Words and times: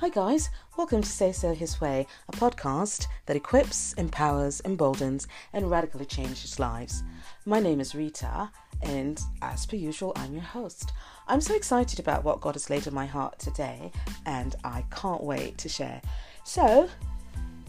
Hi, 0.00 0.08
guys. 0.08 0.48
Welcome 0.78 1.02
to 1.02 1.08
Say 1.10 1.30
So 1.30 1.52
His 1.52 1.78
Way, 1.78 2.06
a 2.26 2.32
podcast 2.32 3.06
that 3.26 3.36
equips, 3.36 3.92
empowers, 3.98 4.60
emboldens, 4.60 5.28
and 5.52 5.70
radically 5.70 6.06
changes 6.06 6.58
lives. 6.58 7.02
My 7.44 7.60
name 7.60 7.80
is 7.80 7.94
Rita, 7.94 8.50
and 8.80 9.20
as 9.42 9.66
per 9.66 9.76
usual, 9.76 10.14
I'm 10.16 10.32
your 10.32 10.42
host. 10.42 10.92
I'm 11.28 11.42
so 11.42 11.54
excited 11.54 12.00
about 12.00 12.24
what 12.24 12.40
God 12.40 12.54
has 12.54 12.70
laid 12.70 12.88
on 12.88 12.94
my 12.94 13.04
heart 13.04 13.38
today, 13.38 13.92
and 14.24 14.56
I 14.64 14.86
can't 14.90 15.22
wait 15.22 15.58
to 15.58 15.68
share. 15.68 16.00
So, 16.44 16.88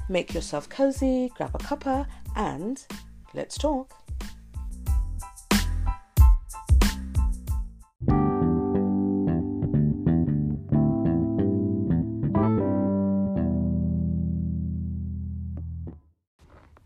make 0.08 0.34
yourself 0.34 0.70
cozy, 0.70 1.34
grab 1.36 1.54
a 1.54 1.58
cuppa, 1.58 2.08
and 2.38 2.82
let's 3.34 3.58
talk. 3.58 4.01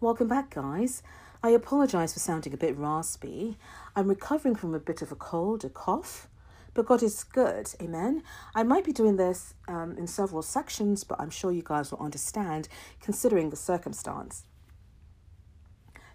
Welcome 0.05 0.27
back, 0.27 0.53
guys. 0.53 1.01
I 1.41 1.49
apologize 1.49 2.13
for 2.13 2.19
sounding 2.19 2.53
a 2.53 2.57
bit 2.57 2.77
raspy. 2.77 3.57
I'm 3.95 4.07
recovering 4.07 4.53
from 4.53 4.75
a 4.75 4.79
bit 4.79 5.01
of 5.01 5.11
a 5.11 5.15
cold, 5.15 5.65
a 5.65 5.69
cough, 5.69 6.27
but 6.75 6.85
God 6.85 7.01
is 7.01 7.23
good. 7.23 7.73
Amen. 7.81 8.21
I 8.53 8.61
might 8.61 8.85
be 8.85 8.91
doing 8.91 9.15
this 9.15 9.55
um, 9.67 9.97
in 9.97 10.05
several 10.05 10.43
sections, 10.43 11.03
but 11.03 11.19
I'm 11.19 11.31
sure 11.31 11.51
you 11.51 11.63
guys 11.63 11.89
will 11.89 11.97
understand 11.97 12.67
considering 13.01 13.49
the 13.49 13.55
circumstance. 13.55 14.43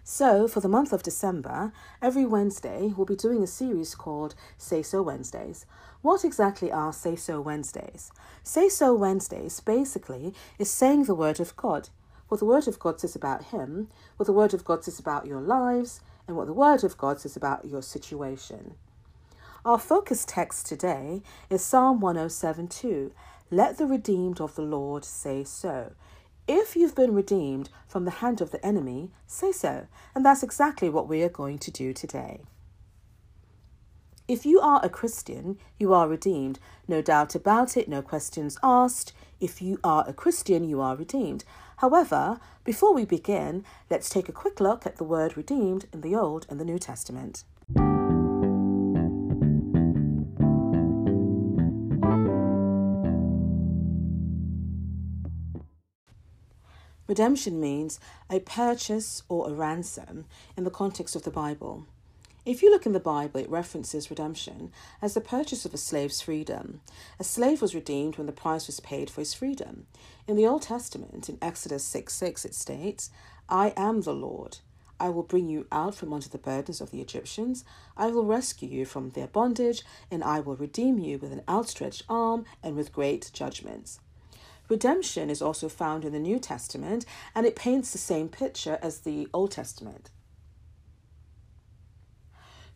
So, 0.05 0.47
for 0.47 0.61
the 0.61 0.69
month 0.69 0.93
of 0.93 1.03
December, 1.03 1.73
every 2.01 2.25
Wednesday 2.25 2.93
we'll 2.95 3.05
be 3.05 3.17
doing 3.17 3.43
a 3.43 3.47
series 3.47 3.93
called 3.93 4.35
Say 4.57 4.83
So 4.83 5.01
Wednesdays. 5.01 5.65
What 6.01 6.23
exactly 6.23 6.71
are 6.71 6.93
Say 6.93 7.17
So 7.17 7.41
Wednesdays? 7.41 8.09
Say 8.41 8.69
So 8.69 8.93
Wednesdays 8.93 9.59
basically 9.59 10.33
is 10.57 10.71
saying 10.71 11.03
the 11.03 11.13
Word 11.13 11.41
of 11.41 11.57
God 11.57 11.89
what 12.31 12.39
the 12.39 12.45
Word 12.45 12.65
of 12.65 12.79
God 12.79 12.97
says 12.97 13.13
about 13.13 13.43
Him, 13.47 13.89
what 14.15 14.25
the 14.25 14.31
Word 14.31 14.53
of 14.53 14.63
God 14.63 14.85
says 14.85 14.99
about 14.99 15.25
your 15.25 15.41
lives, 15.41 15.99
and 16.25 16.37
what 16.37 16.47
the 16.47 16.53
Word 16.53 16.81
of 16.81 16.97
God 16.97 17.19
says 17.19 17.35
about 17.35 17.65
your 17.65 17.81
situation. 17.81 18.75
Our 19.65 19.77
focus 19.77 20.23
text 20.25 20.65
today 20.65 21.23
is 21.49 21.61
Psalm 21.61 21.99
107:2. 21.99 23.11
Let 23.51 23.77
the 23.77 23.85
redeemed 23.85 24.39
of 24.39 24.55
the 24.55 24.61
Lord 24.61 25.03
say 25.03 25.43
so. 25.43 25.91
If 26.47 26.77
you've 26.77 26.95
been 26.95 27.13
redeemed 27.13 27.69
from 27.85 28.05
the 28.05 28.19
hand 28.21 28.39
of 28.39 28.51
the 28.51 28.65
enemy, 28.65 29.11
say 29.27 29.51
so. 29.51 29.87
And 30.15 30.25
that's 30.25 30.41
exactly 30.41 30.87
what 30.87 31.09
we 31.09 31.23
are 31.23 31.29
going 31.29 31.59
to 31.59 31.69
do 31.69 31.91
today. 31.91 32.43
If 34.25 34.45
you 34.45 34.61
are 34.61 34.79
a 34.81 34.89
Christian, 34.89 35.57
you 35.77 35.93
are 35.93 36.07
redeemed. 36.07 36.59
No 36.87 37.01
doubt 37.01 37.35
about 37.35 37.75
it, 37.75 37.89
no 37.89 38.01
questions 38.01 38.57
asked. 38.63 39.11
If 39.41 39.61
you 39.61 39.79
are 39.83 40.05
a 40.07 40.13
Christian, 40.13 40.63
you 40.63 40.79
are 40.79 40.95
redeemed. 40.95 41.43
However, 41.81 42.39
before 42.63 42.93
we 42.93 43.05
begin, 43.05 43.65
let's 43.89 44.07
take 44.07 44.29
a 44.29 44.31
quick 44.31 44.59
look 44.59 44.85
at 44.85 44.97
the 44.97 45.03
word 45.03 45.35
redeemed 45.35 45.87
in 45.91 46.01
the 46.01 46.15
Old 46.15 46.45
and 46.47 46.59
the 46.59 46.63
New 46.63 46.77
Testament. 46.77 47.43
Redemption 57.07 57.59
means 57.59 57.99
a 58.29 58.41
purchase 58.41 59.23
or 59.27 59.49
a 59.49 59.53
ransom 59.53 60.25
in 60.55 60.65
the 60.65 60.69
context 60.69 61.15
of 61.15 61.23
the 61.23 61.31
Bible. 61.31 61.87
If 62.43 62.63
you 62.63 62.71
look 62.71 62.87
in 62.87 62.93
the 62.93 62.99
Bible, 62.99 63.39
it 63.39 63.49
references 63.51 64.09
redemption 64.09 64.71
as 64.99 65.13
the 65.13 65.21
purchase 65.21 65.63
of 65.63 65.75
a 65.75 65.77
slave's 65.77 66.21
freedom. 66.21 66.81
A 67.19 67.23
slave 67.23 67.61
was 67.61 67.75
redeemed 67.75 68.17
when 68.17 68.25
the 68.25 68.33
price 68.33 68.65
was 68.65 68.79
paid 68.79 69.11
for 69.11 69.21
his 69.21 69.35
freedom. 69.35 69.85
In 70.27 70.37
the 70.37 70.47
Old 70.47 70.63
Testament, 70.63 71.29
in 71.29 71.37
Exodus 71.39 71.83
6 71.83 72.11
6, 72.11 72.45
it 72.45 72.55
states, 72.55 73.11
I 73.47 73.73
am 73.77 74.01
the 74.01 74.13
Lord. 74.13 74.57
I 74.99 75.09
will 75.09 75.21
bring 75.21 75.49
you 75.49 75.67
out 75.71 75.93
from 75.93 76.11
under 76.13 76.29
the 76.29 76.39
burdens 76.39 76.81
of 76.81 76.89
the 76.89 76.99
Egyptians. 76.99 77.63
I 77.95 78.07
will 78.07 78.25
rescue 78.25 78.69
you 78.69 78.85
from 78.85 79.11
their 79.11 79.27
bondage, 79.27 79.83
and 80.09 80.23
I 80.23 80.39
will 80.39 80.55
redeem 80.55 80.97
you 80.97 81.19
with 81.19 81.31
an 81.31 81.43
outstretched 81.47 82.05
arm 82.09 82.45
and 82.63 82.75
with 82.75 82.91
great 82.91 83.29
judgments. 83.33 83.99
Redemption 84.67 85.29
is 85.29 85.43
also 85.43 85.69
found 85.69 86.05
in 86.05 86.11
the 86.11 86.17
New 86.17 86.39
Testament, 86.39 87.05
and 87.35 87.45
it 87.45 87.55
paints 87.55 87.91
the 87.91 87.99
same 87.99 88.29
picture 88.29 88.79
as 88.81 88.99
the 88.99 89.27
Old 89.31 89.51
Testament. 89.51 90.09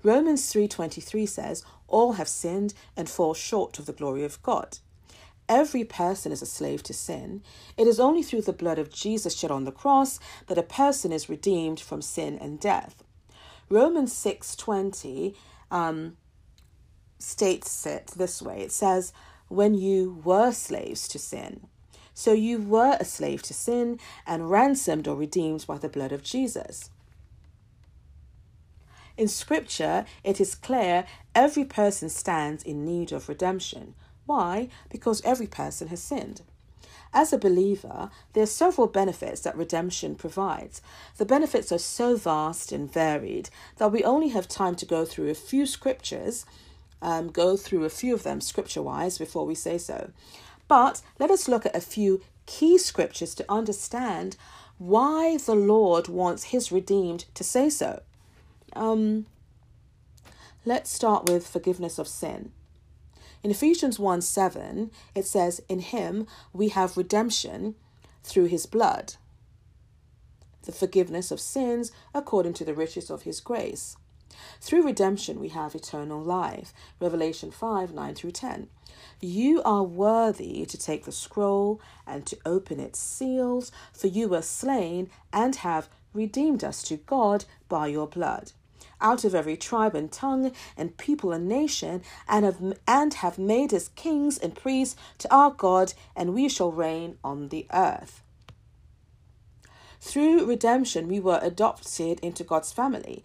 Romans 0.06 0.54
3:23 0.54 1.26
says, 1.26 1.64
"All 1.88 2.14
have 2.14 2.30
sinned 2.30 2.76
and 2.96 3.10
fall 3.10 3.34
short 3.34 3.80
of 3.80 3.88
the 3.88 3.92
glory 3.92 4.24
of 4.24 4.40
God." 4.44 4.78
Every 5.50 5.84
person 5.84 6.32
is 6.32 6.44
a 6.44 6.46
slave 6.46 6.84
to 6.84 6.94
sin. 6.94 7.42
It 7.76 7.88
is 7.88 8.00
only 8.00 8.22
through 8.22 8.44
the 8.44 8.54
blood 8.54 8.78
of 8.78 8.92
Jesus 8.92 9.34
shed 9.34 9.50
on 9.50 9.64
the 9.64 9.72
cross 9.72 10.20
that 10.46 10.60
a 10.60 10.72
person 10.82 11.12
is 11.12 11.28
redeemed 11.28 11.80
from 11.80 12.04
sin 12.04 12.38
and 12.38 12.60
death. 12.60 13.04
Romans 13.68 14.14
6:20 14.14 15.34
um, 15.72 16.18
states 17.18 17.88
it 17.88 18.12
this 18.16 18.44
way. 18.44 18.62
It 18.62 18.72
says, 18.72 19.12
"When 19.48 19.74
you 19.74 20.22
were 20.24 20.52
slaves 20.52 21.08
to 21.08 21.18
sin." 21.18 21.68
So 22.14 22.32
you 22.32 22.62
were 22.62 22.96
a 23.00 23.06
slave 23.06 23.42
to 23.42 23.56
sin 23.56 24.00
and 24.28 24.52
ransomed 24.52 25.08
or 25.08 25.16
redeemed 25.16 25.66
by 25.66 25.80
the 25.80 25.90
blood 25.90 26.12
of 26.12 26.22
Jesus. 26.22 26.92
In 29.18 29.28
Scripture, 29.28 30.06
it 30.24 30.42
is 30.42 30.56
clear 30.56 31.06
every 31.34 31.64
person 31.64 32.10
stands 32.10 32.64
in 32.64 32.86
need 32.86 33.12
of 33.12 33.30
redemption. 33.30 33.96
Why? 34.26 34.70
Because 34.90 35.22
every 35.24 35.48
person 35.48 35.88
has 35.88 36.02
sinned. 36.02 36.42
As 37.14 37.32
a 37.32 37.38
believer, 37.38 38.10
there 38.34 38.44
are 38.44 38.48
several 38.48 38.88
benefits 38.88 39.40
that 39.42 39.56
redemption 39.56 40.16
provides. 40.16 40.82
The 41.16 41.26
benefits 41.26 41.72
are 41.72 41.78
so 41.78 42.18
vast 42.18 42.74
and 42.74 42.92
varied 42.92 43.50
that 43.78 43.94
we 43.94 44.04
only 44.04 44.30
have 44.30 44.50
time 44.50 44.76
to 44.76 44.86
go 44.86 45.06
through 45.06 45.30
a 45.30 45.36
few 45.36 45.66
scriptures, 45.66 46.46
um, 47.02 47.30
go 47.30 47.56
through 47.56 47.86
a 47.86 47.90
few 47.90 48.14
of 48.14 48.24
them 48.24 48.42
scripture 48.42 48.82
wise 48.82 49.18
before 49.18 49.46
we 49.46 49.56
say 49.56 49.78
so. 49.78 50.12
But 50.68 51.02
let 51.18 51.32
us 51.32 51.48
look 51.48 51.66
at 51.66 51.76
a 51.76 51.80
few 51.80 52.22
key 52.48 52.78
scriptures 52.78 53.34
to 53.36 53.46
understand 53.48 54.36
why 54.78 55.38
the 55.38 55.56
Lord 55.56 56.10
wants 56.10 56.46
his 56.46 56.70
redeemed 56.70 57.26
to 57.36 57.46
say 57.46 57.70
so. 57.70 58.02
Um, 58.76 59.26
let's 60.66 60.92
start 60.92 61.30
with 61.30 61.48
forgiveness 61.48 61.98
of 61.98 62.08
sin. 62.08 62.52
In 63.44 63.52
Ephesians 63.52 64.00
1 64.00 64.22
7, 64.22 64.92
it 65.14 65.26
says, 65.26 65.62
In 65.70 65.80
him 65.80 66.28
we 66.52 66.70
have 66.70 66.98
redemption 66.98 67.76
through 68.24 68.46
his 68.46 68.66
blood, 68.66 69.14
the 70.64 70.72
forgiveness 70.72 71.32
of 71.32 71.40
sins 71.40 71.92
according 72.14 72.54
to 72.56 72.66
the 72.66 72.74
riches 72.74 73.10
of 73.10 73.22
his 73.22 73.40
grace. 73.40 73.98
Through 74.60 74.84
redemption, 74.84 75.40
we 75.40 75.50
have 75.50 75.76
eternal 75.76 76.22
life. 76.22 76.74
Revelation 77.00 77.52
5 77.52 77.94
9 77.94 78.16
through 78.16 78.32
10. 78.32 78.68
You 79.22 79.62
are 79.64 79.84
worthy 79.84 80.66
to 80.66 80.78
take 80.78 81.06
the 81.06 81.12
scroll 81.12 81.80
and 82.08 82.26
to 82.26 82.38
open 82.46 82.80
its 82.80 83.00
seals, 83.00 83.72
for 83.94 84.08
you 84.08 84.28
were 84.28 84.42
slain 84.42 85.10
and 85.32 85.58
have 85.58 85.88
redeemed 86.14 86.64
us 86.64 86.82
to 86.84 86.98
God 86.98 87.46
by 87.70 87.88
your 87.88 88.08
blood 88.08 88.52
out 89.02 89.24
of 89.24 89.36
every 89.36 89.58
tribe 89.58 89.96
and 89.96 90.12
tongue 90.12 90.52
and 90.78 90.98
people 90.98 91.32
and 91.32 91.48
nation, 91.48 92.02
and 92.28 92.46
have, 92.46 92.76
and 92.88 93.14
have 93.16 93.38
made 93.38 93.74
us 93.74 93.90
kings 93.90 94.38
and 94.38 94.56
priests 94.56 94.96
to 95.20 95.34
our 95.34 95.52
God, 95.52 95.94
and 96.16 96.34
we 96.34 96.50
shall 96.50 96.72
reign 96.72 97.18
on 97.24 97.50
the 97.50 97.68
earth. 97.74 98.22
Through 100.00 100.46
redemption, 100.46 101.08
we 101.08 101.20
were 101.20 101.40
adopted 101.42 102.20
into 102.20 102.44
God's 102.44 102.72
family. 102.72 103.24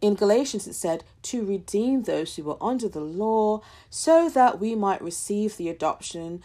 In 0.00 0.14
Galatians, 0.14 0.66
it 0.66 0.74
said, 0.74 1.02
to 1.22 1.46
redeem 1.46 2.02
those 2.02 2.36
who 2.36 2.42
were 2.42 2.62
under 2.62 2.88
the 2.88 3.00
law, 3.00 3.62
so 3.88 4.28
that 4.28 4.60
we 4.60 4.74
might 4.74 5.00
receive 5.00 5.56
the 5.56 5.70
adoption 5.70 6.42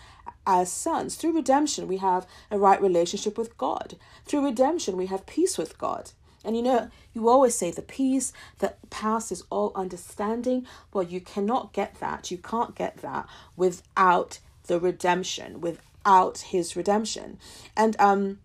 as 0.48 0.72
sons. 0.72 1.16
Through 1.16 1.36
redemption, 1.36 1.88
we 1.88 1.98
have 1.98 2.26
a 2.50 2.58
right 2.58 2.82
relationship 2.82 3.38
with 3.38 3.58
God. 3.58 3.98
Through 4.24 4.46
redemption, 4.46 4.96
we 4.96 5.08
have 5.08 5.26
peace 5.26 5.58
with 5.58 5.78
God. 5.78 6.12
And 6.44 6.56
you 6.56 6.62
know, 6.62 6.90
you 7.14 7.28
always 7.28 7.56
say 7.56 7.72
the 7.72 7.82
peace 7.82 8.32
that 8.60 8.78
passes 8.90 9.44
all 9.50 9.72
understanding. 9.76 10.66
Well, 10.94 11.04
you 11.04 11.22
cannot 11.22 11.74
get 11.74 12.00
that. 12.00 12.32
You 12.32 12.38
can't 12.38 12.76
get 12.76 12.98
that 12.98 13.28
without 13.56 14.40
the 14.68 14.80
redemption, 14.80 15.62
without 15.62 16.40
his 16.40 16.76
redemption. 16.76 17.40
And 17.76 17.96
um 18.00 18.40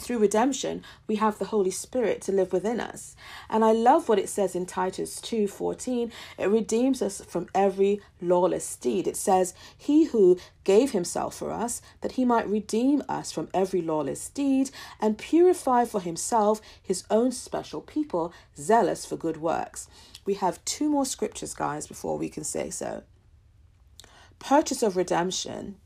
through 0.00 0.18
redemption 0.18 0.82
we 1.06 1.16
have 1.16 1.38
the 1.38 1.46
holy 1.46 1.70
spirit 1.70 2.20
to 2.22 2.32
live 2.32 2.52
within 2.52 2.80
us. 2.80 3.14
And 3.48 3.64
i 3.64 3.72
love 3.72 4.08
what 4.08 4.18
it 4.18 4.28
says 4.28 4.54
in 4.54 4.66
titus 4.66 5.20
2:14 5.20 6.10
it 6.38 6.46
redeems 6.46 7.02
us 7.02 7.20
from 7.20 7.48
every 7.54 8.00
lawless 8.20 8.76
deed. 8.76 9.06
It 9.06 9.16
says 9.16 9.54
he 9.76 10.04
who 10.04 10.38
gave 10.64 10.92
himself 10.92 11.36
for 11.36 11.52
us 11.52 11.82
that 12.00 12.12
he 12.12 12.24
might 12.24 12.48
redeem 12.48 13.02
us 13.08 13.32
from 13.32 13.48
every 13.52 13.82
lawless 13.82 14.28
deed 14.28 14.70
and 15.00 15.18
purify 15.18 15.84
for 15.84 16.00
himself 16.00 16.60
his 16.82 17.04
own 17.10 17.32
special 17.32 17.80
people 17.80 18.32
zealous 18.56 19.04
for 19.04 19.16
good 19.16 19.36
works. 19.36 19.88
We 20.24 20.34
have 20.34 20.64
two 20.64 20.88
more 20.88 21.06
scriptures 21.06 21.54
guys 21.54 21.86
before 21.86 22.18
we 22.18 22.28
can 22.28 22.44
say 22.44 22.70
so. 22.70 23.02
Purchase 24.38 24.82
of 24.82 24.96
redemption 24.96 25.76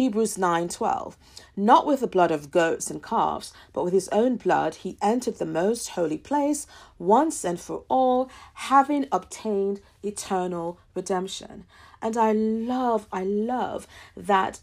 Hebrews 0.00 0.38
9:12 0.38 1.16
Not 1.58 1.84
with 1.84 2.00
the 2.00 2.06
blood 2.06 2.30
of 2.30 2.50
goats 2.50 2.90
and 2.90 3.02
calves, 3.02 3.52
but 3.74 3.84
with 3.84 3.92
his 3.92 4.08
own 4.08 4.36
blood 4.36 4.76
he 4.76 4.96
entered 5.02 5.36
the 5.36 5.44
most 5.44 5.90
holy 5.90 6.16
place 6.16 6.66
once 6.98 7.44
and 7.44 7.60
for 7.60 7.84
all, 7.90 8.30
having 8.54 9.04
obtained 9.12 9.82
eternal 10.02 10.78
redemption. 10.94 11.66
And 12.00 12.16
I 12.16 12.32
love, 12.32 13.08
I 13.12 13.24
love 13.24 13.86
that 14.16 14.60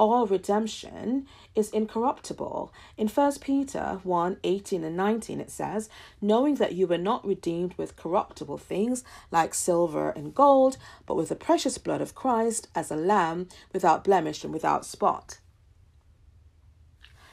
all 0.00 0.26
redemption 0.26 1.26
is 1.54 1.68
incorruptible. 1.68 2.72
In 2.96 3.06
1 3.06 3.32
Peter 3.40 4.00
1 4.02 4.38
18 4.42 4.82
and 4.82 4.96
19, 4.96 5.40
it 5.40 5.50
says, 5.50 5.90
Knowing 6.22 6.54
that 6.54 6.74
you 6.74 6.86
were 6.86 6.96
not 6.96 7.26
redeemed 7.26 7.74
with 7.76 7.96
corruptible 7.96 8.56
things 8.56 9.04
like 9.30 9.52
silver 9.52 10.08
and 10.08 10.34
gold, 10.34 10.78
but 11.04 11.16
with 11.16 11.28
the 11.28 11.36
precious 11.36 11.76
blood 11.76 12.00
of 12.00 12.14
Christ 12.14 12.68
as 12.74 12.90
a 12.90 12.96
lamb 12.96 13.48
without 13.74 14.02
blemish 14.02 14.42
and 14.42 14.54
without 14.54 14.86
spot. 14.86 15.38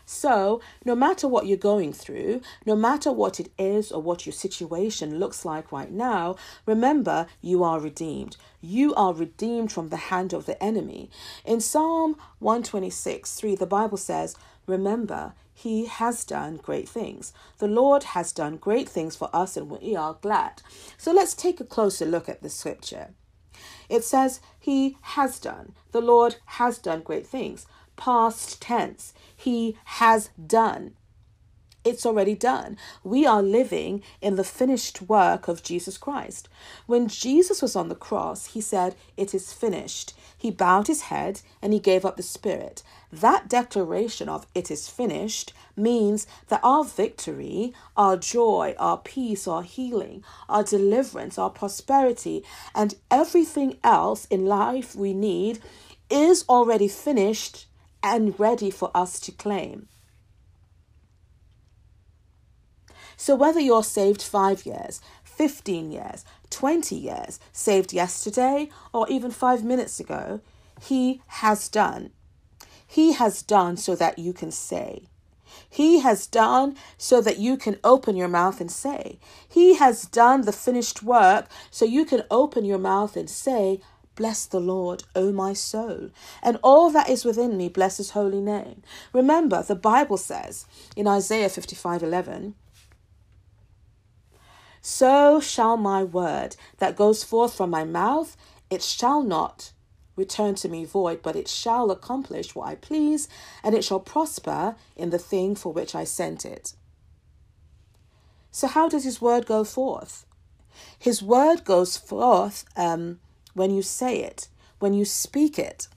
So, 0.10 0.62
no 0.86 0.96
matter 0.96 1.28
what 1.28 1.48
you're 1.48 1.58
going 1.58 1.92
through, 1.92 2.40
no 2.66 2.78
matter 2.78 3.12
what 3.12 3.42
it 3.42 3.52
is 3.60 3.92
or 3.92 4.02
what 4.02 4.26
your 4.26 4.32
situation 4.32 5.20
looks 5.20 5.44
like 5.44 5.70
right 5.70 5.92
now, 5.92 6.38
remember 6.66 7.28
you 7.42 7.62
are 7.66 7.82
redeemed. 7.82 8.38
You 8.62 8.96
are 8.96 9.14
redeemed 9.14 9.74
from 9.74 9.90
the 9.90 10.08
hand 10.08 10.32
of 10.32 10.46
the 10.46 10.62
enemy. 10.64 11.10
In 11.44 11.60
Psalm 11.60 12.16
126 12.40 13.36
3, 13.36 13.56
the 13.56 13.66
Bible 13.66 13.98
says, 13.98 14.38
Remember, 14.66 15.34
he 15.54 15.88
has 15.88 16.24
done 16.24 16.56
great 16.56 16.88
things. 16.88 17.34
The 17.58 17.68
Lord 17.68 18.04
has 18.04 18.32
done 18.32 18.56
great 18.56 18.88
things 18.88 19.18
for 19.18 19.30
us, 19.34 19.58
and 19.58 19.70
we 19.70 19.94
are 19.94 20.18
glad. 20.22 20.62
So 20.98 21.12
let's 21.12 21.34
take 21.34 21.60
a 21.60 21.66
closer 21.66 22.06
look 22.06 22.30
at 22.30 22.42
the 22.42 22.50
scripture. 22.50 23.10
It 23.90 24.06
says, 24.06 24.40
He 24.58 24.98
has 25.02 25.38
done. 25.38 25.74
The 25.92 26.02
Lord 26.02 26.38
has 26.46 26.78
done 26.78 27.02
great 27.02 27.28
things. 27.28 27.66
Past 27.98 28.62
tense 28.62 29.14
he 29.48 29.78
has 29.86 30.30
done. 30.46 30.92
It's 31.86 32.06
already 32.06 32.36
done. 32.36 32.76
We 33.02 33.26
are 33.26 33.42
living 33.42 34.04
in 34.22 34.36
the 34.36 34.44
finished 34.44 35.04
work 35.04 35.48
of 35.48 35.64
Jesus 35.64 35.98
Christ. 35.98 36.50
When 36.86 37.08
Jesus 37.08 37.62
was 37.62 37.74
on 37.74 37.88
the 37.88 37.96
cross, 37.96 38.48
he 38.48 38.60
said, 38.60 38.94
It 39.16 39.34
is 39.34 39.54
finished. 39.54 40.14
He 40.38 40.52
bowed 40.52 40.88
his 40.88 41.04
head 41.04 41.40
and 41.62 41.72
he 41.72 41.80
gave 41.80 42.04
up 42.04 42.18
the 42.18 42.24
spirit. 42.24 42.84
That 43.10 43.48
declaration 43.48 44.28
of 44.28 44.48
it 44.54 44.70
is 44.70 44.90
finished 44.90 45.54
means 45.78 46.28
that 46.50 46.60
our 46.62 46.84
victory, 46.84 47.74
our 47.96 48.18
joy, 48.18 48.76
our 48.78 48.98
peace, 48.98 49.48
our 49.48 49.64
healing, 49.64 50.26
our 50.50 50.66
deliverance, 50.66 51.38
our 51.38 51.52
prosperity, 51.52 52.44
and 52.76 52.96
everything 53.10 53.78
else 53.82 54.26
in 54.26 54.46
life 54.46 54.94
we 54.94 55.14
need 55.14 55.60
is 56.10 56.44
already 56.50 56.90
finished 56.90 57.67
and 58.16 58.40
ready 58.40 58.72
for 58.72 58.90
us 58.96 59.20
to 59.20 59.32
claim. 59.32 59.88
So, 63.18 63.36
whether 63.36 63.60
you're 63.60 63.84
saved 63.84 64.22
five 64.22 64.66
years, 64.66 65.02
15 65.24 65.92
years, 65.92 66.24
20 66.50 66.96
years, 66.96 67.40
saved 67.52 67.92
yesterday, 67.92 68.70
or 68.94 69.08
even 69.10 69.32
five 69.32 69.64
minutes 69.64 70.00
ago, 70.00 70.40
He 70.82 71.22
has 71.28 71.68
done. 71.68 72.12
He 72.86 73.14
has 73.14 73.42
done 73.42 73.76
so 73.78 73.96
that 73.96 74.18
you 74.18 74.34
can 74.34 74.52
say. 74.52 75.08
He 75.70 76.00
has 76.00 76.28
done 76.28 76.76
so 76.98 77.22
that 77.22 77.40
you 77.40 77.58
can 77.58 77.78
open 77.84 78.16
your 78.16 78.28
mouth 78.28 78.62
and 78.62 78.72
say. 78.72 79.20
He 79.48 79.76
has 79.76 80.04
done 80.04 80.42
the 80.42 80.52
finished 80.52 81.04
work 81.04 81.48
so 81.70 81.86
you 81.86 82.06
can 82.06 82.24
open 82.32 82.64
your 82.64 82.78
mouth 82.78 83.18
and 83.18 83.30
say, 83.30 83.82
Bless 84.18 84.48
the 84.48 84.60
Lord, 84.60 85.04
O 85.16 85.32
my 85.32 85.54
soul, 85.54 86.10
and 86.42 86.58
all 86.64 86.90
that 86.90 87.08
is 87.08 87.24
within 87.24 87.56
me, 87.56 87.70
bless 87.70 87.98
his 87.98 88.10
holy 88.10 88.42
name. 88.42 88.82
Remember, 89.14 89.62
the 89.62 89.76
Bible 89.76 90.18
says 90.18 90.66
in 90.96 91.08
Isaiah 91.08 91.50
55 91.50 92.02
11, 92.02 92.56
So 94.82 95.40
shall 95.40 95.78
my 95.78 96.04
word 96.04 96.56
that 96.80 96.96
goes 96.96 97.24
forth 97.24 97.54
from 97.54 97.70
my 97.70 97.84
mouth, 97.84 98.36
it 98.72 98.82
shall 98.82 99.22
not 99.22 99.72
return 100.16 100.56
to 100.56 100.68
me 100.68 100.84
void, 100.84 101.22
but 101.22 101.36
it 101.36 101.48
shall 101.48 101.92
accomplish 101.92 102.56
what 102.56 102.68
I 102.68 102.74
please, 102.74 103.30
and 103.64 103.76
it 103.76 103.84
shall 103.84 104.00
prosper 104.00 104.76
in 104.96 105.12
the 105.12 105.20
thing 105.20 105.54
for 105.54 105.72
which 105.72 105.94
I 105.94 106.06
sent 106.06 106.44
it. 106.44 106.74
So, 108.50 108.66
how 108.66 108.90
does 108.90 109.04
his 109.04 109.22
word 109.22 109.46
go 109.46 109.64
forth? 109.64 110.26
His 110.98 111.22
word 111.22 111.64
goes 111.64 111.98
forth 111.98 112.66
um, 112.76 113.20
when 113.58 113.72
you 113.72 113.82
say 113.82 114.22
it, 114.22 114.48
when 114.80 114.94
you 114.94 115.04
speak 115.04 115.60
it. 115.60 115.88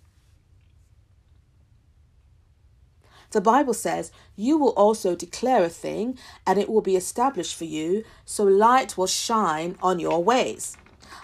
The 3.31 3.41
Bible 3.41 3.75
says, 3.75 4.11
You 4.35 4.59
will 4.59 4.71
also 4.71 5.15
declare 5.15 5.65
a 5.65 5.69
thing, 5.69 6.19
and 6.47 6.59
it 6.59 6.69
will 6.69 6.81
be 6.81 6.97
established 6.97 7.55
for 7.55 7.65
you, 7.65 8.05
so 8.25 8.45
light 8.45 8.99
will 8.99 9.07
shine 9.07 9.77
on 9.83 10.01
your 10.01 10.25
ways. 10.25 10.77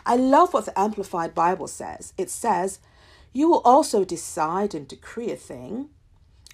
I 0.04 0.16
love 0.16 0.52
what 0.52 0.66
the 0.66 0.78
Amplified 0.78 1.34
Bible 1.34 1.66
says. 1.66 2.12
It 2.16 2.30
says, 2.30 2.78
You 3.32 3.48
will 3.50 3.62
also 3.64 4.04
decide 4.04 4.74
and 4.74 4.86
decree 4.86 5.32
a 5.32 5.36
thing, 5.36 5.88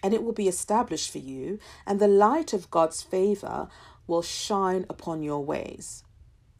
and 0.02 0.14
it 0.14 0.22
will 0.22 0.32
be 0.32 0.48
established 0.48 1.10
for 1.10 1.18
you, 1.18 1.58
and 1.86 2.00
the 2.00 2.08
light 2.08 2.54
of 2.54 2.70
God's 2.70 3.02
favor 3.02 3.68
will 4.06 4.22
shine 4.22 4.86
upon 4.88 5.22
your 5.22 5.44
ways. 5.44 6.02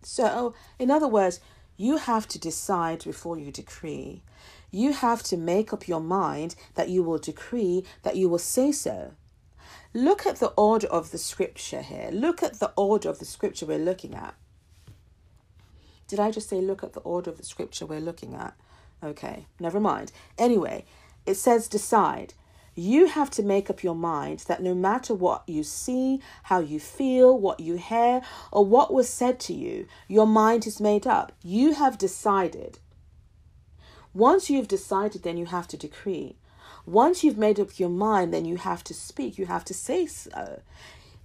So, 0.03 0.55
in 0.79 0.91
other 0.91 1.09
words, 1.09 1.41
you 1.83 1.97
have 1.97 2.29
to 2.29 2.39
decide 2.39 3.03
before 3.03 3.37
you 3.37 3.51
decree. 3.51 4.23
You 4.71 4.93
have 4.93 5.23
to 5.25 5.37
make 5.37 5.73
up 5.73 5.89
your 5.89 6.01
mind 6.01 6.55
that 6.77 6.89
you 6.89 7.03
will 7.03 7.19
decree, 7.19 7.85
that 8.05 8.15
you 8.15 8.29
will 8.29 8.39
say 8.39 8.71
so. 8.71 9.15
Look 9.93 10.25
at 10.25 10.37
the 10.37 10.53
order 10.57 10.87
of 10.87 11.11
the 11.11 11.19
scripture 11.19 11.83
here. 11.83 12.09
Look 12.13 12.41
at 12.41 12.61
the 12.61 12.73
order 12.77 13.09
of 13.09 13.19
the 13.19 13.25
scripture 13.25 13.67
we're 13.67 13.79
looking 13.79 14.15
at. 14.15 14.35
Did 16.07 16.21
I 16.21 16.31
just 16.31 16.49
say 16.49 16.61
look 16.61 16.85
at 16.85 16.93
the 16.93 17.01
order 17.01 17.31
of 17.31 17.39
the 17.39 17.45
scripture 17.45 17.85
we're 17.85 18.01
looking 18.01 18.35
at? 18.35 18.55
Okay, 19.03 19.47
never 19.59 19.81
mind. 19.81 20.13
Anyway, 20.39 20.85
it 21.27 21.35
says 21.35 21.67
decide. 21.67 22.33
You 22.75 23.07
have 23.07 23.29
to 23.33 23.43
make 23.43 23.69
up 23.69 23.83
your 23.83 23.95
mind 23.95 24.45
that 24.49 24.63
no 24.63 24.75
matter 24.75 25.15
what 25.15 25.47
you 25.47 25.63
see, 25.63 26.21
how 26.45 26.61
you 26.61 26.81
feel, 26.81 27.39
what 27.39 27.61
you 27.61 27.77
hear, 27.77 28.23
or 28.51 28.65
what 28.65 28.95
was 28.95 29.11
said 29.11 29.39
to 29.41 29.53
you, 29.53 29.87
your 30.09 30.27
mind 30.27 30.67
is 30.67 30.81
made 30.81 31.07
up. 31.07 31.33
You 31.43 31.75
have 31.75 31.99
decided. 31.99 32.79
Once 34.15 34.49
you've 34.49 34.69
decided, 34.69 35.23
then 35.23 35.37
you 35.37 35.47
have 35.47 35.69
to 35.69 35.77
decree. 35.77 36.37
Once 36.87 37.23
you've 37.23 37.39
made 37.39 37.61
up 37.61 37.79
your 37.79 37.91
mind, 37.91 38.33
then 38.33 38.47
you 38.47 38.57
have 38.57 38.83
to 38.85 38.95
speak. 38.95 39.37
You 39.37 39.47
have 39.47 39.67
to 39.67 39.75
say 39.75 40.07
so. 40.07 40.63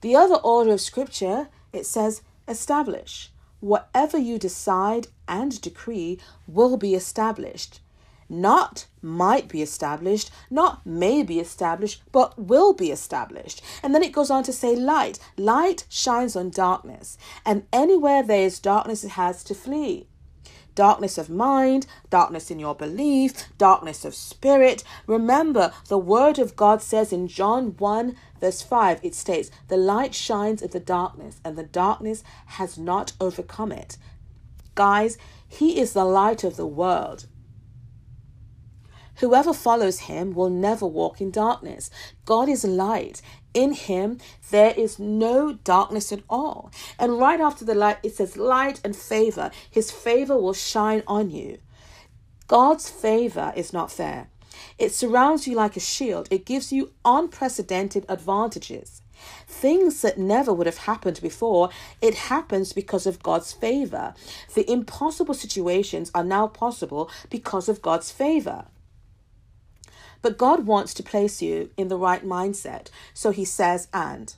The 0.01 0.15
other 0.17 0.35
order 0.35 0.73
of 0.73 0.81
scripture, 0.81 1.47
it 1.71 1.85
says, 1.85 2.21
establish. 2.47 3.31
Whatever 3.61 4.17
you 4.17 4.37
decide 4.37 5.07
and 5.27 5.59
decree 5.61 6.19
will 6.45 6.77
be 6.77 6.93
established 6.93 7.79
not 8.29 8.87
might 9.01 9.47
be 9.47 9.61
established, 9.61 10.31
not 10.49 10.85
may 10.85 11.23
be 11.23 11.39
established, 11.39 12.01
but 12.11 12.37
will 12.37 12.73
be 12.73 12.91
established. 12.91 13.61
And 13.81 13.93
then 13.93 14.03
it 14.03 14.11
goes 14.11 14.29
on 14.29 14.43
to 14.43 14.53
say 14.53 14.75
light. 14.75 15.19
Light 15.37 15.85
shines 15.89 16.35
on 16.35 16.49
darkness, 16.49 17.17
and 17.45 17.65
anywhere 17.71 18.23
there 18.23 18.43
is 18.43 18.59
darkness, 18.59 19.03
it 19.03 19.11
has 19.11 19.43
to 19.45 19.55
flee. 19.55 20.07
Darkness 20.75 21.17
of 21.17 21.27
mind, 21.27 21.87
darkness 22.11 22.51
in 22.51 22.59
your 22.59 22.75
belief, 22.75 23.45
darkness 23.57 24.05
of 24.05 24.13
spirit. 24.13 24.83
Remember, 25.07 25.73
the 25.87 25.97
word 25.97 26.37
of 26.37 26.55
God 26.55 26.83
says 26.83 27.11
in 27.11 27.27
John 27.27 27.75
1, 27.77 28.15
verse 28.39 28.61
5, 28.61 28.99
it 29.01 29.15
states, 29.15 29.49
The 29.69 29.77
light 29.77 30.13
shines 30.13 30.61
in 30.61 30.69
the 30.69 30.79
darkness, 30.79 31.39
and 31.43 31.57
the 31.57 31.63
darkness 31.63 32.23
has 32.45 32.77
not 32.77 33.13
overcome 33.19 33.71
it. 33.71 33.97
Guys, 34.75 35.17
He 35.47 35.79
is 35.79 35.93
the 35.93 36.05
light 36.05 36.43
of 36.43 36.57
the 36.57 36.67
world. 36.67 37.25
Whoever 39.19 39.53
follows 39.53 39.99
him 40.01 40.33
will 40.33 40.49
never 40.49 40.85
walk 40.85 41.21
in 41.21 41.31
darkness. 41.31 41.89
God 42.25 42.49
is 42.49 42.63
light. 42.63 43.21
In 43.53 43.73
him, 43.73 44.19
there 44.51 44.73
is 44.77 44.99
no 44.99 45.53
darkness 45.53 46.11
at 46.11 46.21
all. 46.29 46.71
And 46.99 47.19
right 47.19 47.39
after 47.39 47.65
the 47.65 47.75
light, 47.75 47.97
it 48.03 48.15
says, 48.15 48.37
light 48.37 48.79
and 48.83 48.95
favor. 48.95 49.51
His 49.69 49.91
favor 49.91 50.37
will 50.37 50.53
shine 50.53 51.03
on 51.07 51.31
you. 51.31 51.57
God's 52.47 52.89
favor 52.89 53.51
is 53.55 53.73
not 53.73 53.91
fair. 53.91 54.29
It 54.77 54.93
surrounds 54.93 55.47
you 55.47 55.55
like 55.55 55.75
a 55.75 55.81
shield, 55.81 56.27
it 56.31 56.45
gives 56.45 56.71
you 56.71 56.93
unprecedented 57.03 58.05
advantages. 58.09 59.01
Things 59.47 60.01
that 60.01 60.17
never 60.17 60.53
would 60.53 60.67
have 60.67 60.77
happened 60.77 61.19
before, 61.21 61.69
it 62.01 62.15
happens 62.15 62.73
because 62.73 63.07
of 63.07 63.23
God's 63.23 63.51
favor. 63.51 64.13
The 64.53 64.69
impossible 64.71 65.33
situations 65.33 66.11
are 66.13 66.23
now 66.23 66.47
possible 66.47 67.09
because 67.29 67.67
of 67.67 67.81
God's 67.81 68.11
favor. 68.11 68.65
But 70.21 70.37
God 70.37 70.65
wants 70.65 70.93
to 70.95 71.03
place 71.03 71.41
you 71.41 71.69
in 71.77 71.87
the 71.87 71.97
right 71.97 72.25
mindset. 72.25 72.89
So 73.13 73.31
he 73.31 73.45
says, 73.45 73.87
and. 73.93 74.35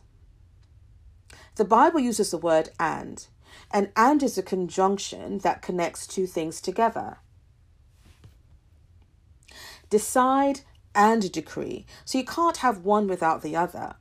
The 1.56 1.66
Bible 1.66 2.00
uses 2.00 2.32
the 2.32 2.38
word 2.38 2.70
and, 2.80 3.26
and 3.72 3.90
and 3.96 4.24
is 4.24 4.38
a 4.38 4.44
conjunction 4.44 5.40
that 5.40 5.62
connects 5.62 6.08
two 6.08 6.26
things 6.26 6.62
together. 6.62 7.18
Decide 9.90 10.62
and 10.96 11.32
decree. 11.32 11.86
So 12.06 12.18
you 12.18 12.26
can't 12.26 12.58
have 12.58 12.86
one 12.86 13.08
without 13.08 13.42
the 13.42 13.56
other. 13.56 13.96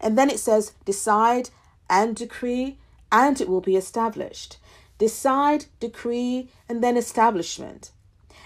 And 0.00 0.18
then 0.18 0.30
it 0.30 0.40
says, 0.40 0.72
decide 0.84 1.50
and 1.88 2.16
decree, 2.16 2.78
and 3.10 3.40
it 3.40 3.48
will 3.48 3.60
be 3.60 3.76
established. 3.76 4.58
Decide, 4.98 5.66
decree, 5.78 6.50
and 6.68 6.82
then 6.82 6.96
establishment. 6.96 7.92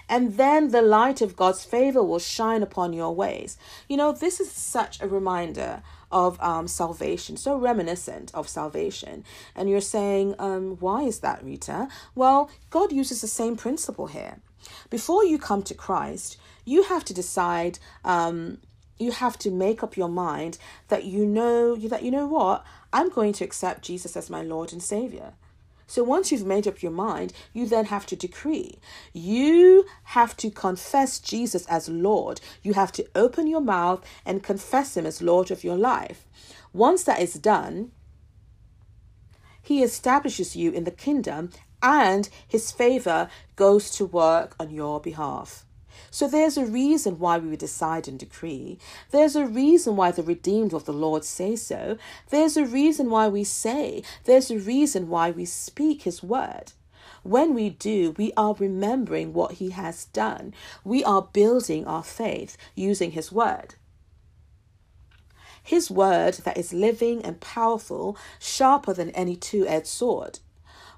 And 0.07 0.37
then 0.37 0.69
the 0.69 0.81
light 0.81 1.21
of 1.21 1.35
God's 1.35 1.63
favor 1.63 2.03
will 2.03 2.19
shine 2.19 2.61
upon 2.61 2.93
your 2.93 3.13
ways. 3.13 3.57
You 3.89 3.97
know, 3.97 4.11
this 4.11 4.39
is 4.39 4.51
such 4.51 5.01
a 5.01 5.07
reminder 5.07 5.81
of 6.11 6.39
um, 6.41 6.67
salvation, 6.67 7.37
so 7.37 7.57
reminiscent 7.57 8.31
of 8.33 8.47
salvation. 8.47 9.23
And 9.55 9.69
you're 9.69 9.81
saying, 9.81 10.35
um, 10.39 10.77
why 10.79 11.03
is 11.03 11.19
that, 11.19 11.43
Rita? 11.43 11.87
Well, 12.13 12.49
God 12.69 12.91
uses 12.91 13.21
the 13.21 13.27
same 13.27 13.57
principle 13.57 14.07
here. 14.07 14.37
Before 14.89 15.25
you 15.25 15.37
come 15.37 15.63
to 15.63 15.73
Christ, 15.73 16.37
you 16.63 16.83
have 16.83 17.03
to 17.05 17.13
decide. 17.13 17.79
Um, 18.03 18.59
you 18.97 19.11
have 19.11 19.37
to 19.39 19.51
make 19.51 19.83
up 19.83 19.97
your 19.97 20.07
mind 20.07 20.57
that 20.87 21.03
you 21.03 21.25
know 21.25 21.75
that 21.75 22.03
you 22.03 22.11
know 22.11 22.27
what 22.27 22.63
I'm 22.93 23.09
going 23.09 23.33
to 23.33 23.43
accept 23.43 23.83
Jesus 23.83 24.15
as 24.15 24.29
my 24.29 24.41
Lord 24.41 24.71
and 24.71 24.81
Savior. 24.81 25.33
So 25.87 26.03
once 26.03 26.31
you've 26.31 26.45
made 26.45 26.67
up 26.67 26.81
your 26.81 26.91
mind, 26.91 27.33
you 27.53 27.67
then 27.67 27.85
have 27.85 28.05
to 28.07 28.15
decree. 28.15 28.79
You 29.13 29.85
have 30.05 30.35
to 30.37 30.49
confess 30.49 31.19
Jesus 31.19 31.65
as 31.67 31.87
Lord. 31.89 32.41
You 32.63 32.73
have 32.73 32.91
to 32.93 33.07
open 33.15 33.47
your 33.47 33.61
mouth 33.61 34.03
and 34.25 34.43
confess 34.43 34.97
Him 34.97 35.05
as 35.05 35.21
Lord 35.21 35.51
of 35.51 35.63
your 35.63 35.77
life. 35.77 36.25
Once 36.73 37.03
that 37.03 37.19
is 37.19 37.33
done, 37.35 37.91
He 39.61 39.83
establishes 39.83 40.55
you 40.55 40.71
in 40.71 40.85
the 40.85 40.91
kingdom 40.91 41.51
and 41.81 42.29
His 42.47 42.71
favor 42.71 43.29
goes 43.55 43.91
to 43.91 44.05
work 44.05 44.55
on 44.59 44.71
your 44.71 44.99
behalf. 44.99 45.64
So 46.15 46.29
there's 46.29 46.55
a 46.55 46.65
reason 46.65 47.19
why 47.19 47.39
we 47.39 47.49
would 47.49 47.59
decide 47.59 48.07
and 48.07 48.17
decree. 48.17 48.79
There's 49.11 49.35
a 49.35 49.45
reason 49.45 49.97
why 49.97 50.11
the 50.11 50.23
redeemed 50.23 50.73
of 50.73 50.85
the 50.85 50.93
Lord 50.93 51.25
say 51.25 51.57
so. 51.57 51.97
There's 52.29 52.55
a 52.55 52.65
reason 52.65 53.09
why 53.09 53.27
we 53.27 53.43
say. 53.43 54.01
There's 54.23 54.49
a 54.49 54.57
reason 54.57 55.09
why 55.09 55.31
we 55.31 55.43
speak 55.43 56.03
His 56.03 56.23
word. 56.23 56.71
When 57.23 57.53
we 57.53 57.69
do, 57.69 58.11
we 58.11 58.31
are 58.37 58.55
remembering 58.57 59.33
what 59.33 59.55
He 59.55 59.71
has 59.71 60.05
done. 60.05 60.53
We 60.85 61.03
are 61.03 61.21
building 61.33 61.85
our 61.85 62.01
faith 62.01 62.55
using 62.75 63.11
His 63.11 63.29
word. 63.29 63.75
His 65.61 65.91
word 65.91 66.35
that 66.45 66.57
is 66.57 66.71
living 66.71 67.23
and 67.23 67.41
powerful, 67.41 68.17
sharper 68.39 68.93
than 68.93 69.09
any 69.09 69.35
two 69.35 69.67
edged 69.67 69.87
sword. 69.87 70.39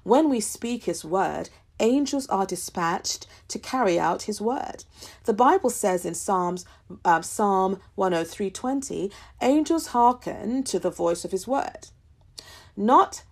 When 0.04 0.30
we 0.30 0.38
speak 0.38 0.84
His 0.84 1.04
word, 1.04 1.50
angels 1.80 2.26
are 2.28 2.46
dispatched 2.46 3.26
to 3.48 3.58
carry 3.58 3.98
out 3.98 4.22
his 4.22 4.40
word. 4.40 4.84
The 5.24 5.32
Bible 5.32 5.70
says 5.70 6.04
in 6.04 6.14
Psalms 6.14 6.64
uh, 7.04 7.22
Psalm 7.22 7.80
103:20, 7.96 9.12
angels 9.40 9.88
hearken 9.88 10.62
to 10.64 10.78
the 10.78 10.90
voice 10.90 11.24
of 11.24 11.30
his 11.30 11.46
word. 11.46 11.88
Not 12.76 13.22